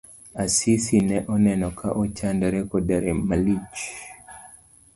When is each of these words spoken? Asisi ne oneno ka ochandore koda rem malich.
Asisi 0.43 0.97
ne 1.09 1.17
oneno 1.33 1.67
ka 1.79 1.87
ochandore 2.03 2.59
koda 2.69 2.97
rem 3.03 3.19
malich. 3.29 3.81